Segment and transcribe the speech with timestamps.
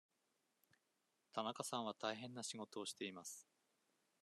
[1.31, 3.47] 田中さんは大変な仕事をしています。